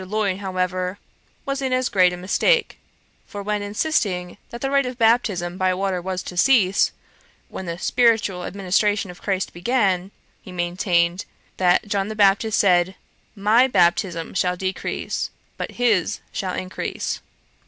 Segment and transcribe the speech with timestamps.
[0.03, 0.97] Lloyd, however,
[1.45, 2.79] was in as great a mistake;
[3.27, 6.91] for when insisting that the rite of baptism by water was to cease,
[7.49, 10.09] when the spiritual administration of CHRIST began,
[10.41, 11.25] he maintained,
[11.57, 12.95] that John the Baptist said,
[13.35, 17.21] 'My baptism shall decrease, but his shall increase.'